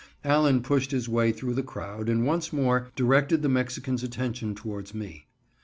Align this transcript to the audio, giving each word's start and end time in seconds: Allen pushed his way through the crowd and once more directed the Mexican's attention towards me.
Allen 0.23 0.63
pushed 0.63 0.89
his 0.89 1.07
way 1.07 1.31
through 1.31 1.53
the 1.53 1.61
crowd 1.61 2.09
and 2.09 2.25
once 2.25 2.51
more 2.51 2.87
directed 2.95 3.43
the 3.43 3.47
Mexican's 3.49 4.01
attention 4.01 4.55
towards 4.55 4.95
me. 4.95 5.27